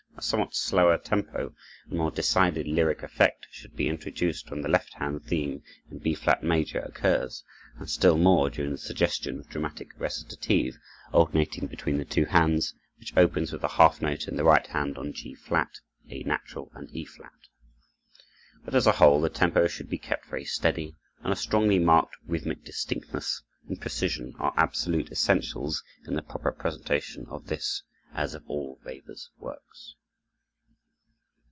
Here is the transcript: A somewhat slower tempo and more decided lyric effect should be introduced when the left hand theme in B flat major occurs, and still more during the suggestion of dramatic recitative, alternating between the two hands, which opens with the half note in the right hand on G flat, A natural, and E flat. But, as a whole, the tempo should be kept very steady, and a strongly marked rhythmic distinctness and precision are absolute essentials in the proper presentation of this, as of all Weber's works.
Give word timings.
A 0.17 0.23
somewhat 0.23 0.53
slower 0.53 0.99
tempo 0.99 1.55
and 1.89 1.97
more 1.97 2.11
decided 2.11 2.67
lyric 2.67 3.01
effect 3.01 3.47
should 3.49 3.75
be 3.75 3.87
introduced 3.89 4.51
when 4.51 4.61
the 4.61 4.69
left 4.69 4.93
hand 4.93 5.23
theme 5.23 5.63
in 5.89 5.97
B 5.97 6.13
flat 6.13 6.43
major 6.43 6.77
occurs, 6.79 7.43
and 7.79 7.89
still 7.89 8.19
more 8.19 8.47
during 8.51 8.69
the 8.69 8.77
suggestion 8.77 9.39
of 9.39 9.49
dramatic 9.49 9.99
recitative, 9.99 10.77
alternating 11.11 11.65
between 11.65 11.97
the 11.97 12.05
two 12.05 12.25
hands, 12.25 12.75
which 12.99 13.17
opens 13.17 13.51
with 13.51 13.61
the 13.61 13.67
half 13.67 13.99
note 13.99 14.27
in 14.27 14.35
the 14.35 14.43
right 14.43 14.67
hand 14.67 14.95
on 14.95 15.11
G 15.11 15.33
flat, 15.33 15.79
A 16.11 16.21
natural, 16.21 16.71
and 16.75 16.87
E 16.91 17.03
flat. 17.03 17.47
But, 18.63 18.75
as 18.75 18.85
a 18.85 18.91
whole, 18.91 19.21
the 19.21 19.29
tempo 19.29 19.65
should 19.67 19.89
be 19.89 19.97
kept 19.97 20.27
very 20.27 20.45
steady, 20.45 20.97
and 21.23 21.33
a 21.33 21.37
strongly 21.37 21.79
marked 21.79 22.15
rhythmic 22.27 22.63
distinctness 22.63 23.41
and 23.67 23.81
precision 23.81 24.35
are 24.37 24.53
absolute 24.55 25.09
essentials 25.11 25.83
in 26.05 26.13
the 26.13 26.21
proper 26.21 26.51
presentation 26.51 27.25
of 27.25 27.47
this, 27.47 27.81
as 28.13 28.35
of 28.35 28.43
all 28.47 28.77
Weber's 28.85 29.31
works. 29.39 29.95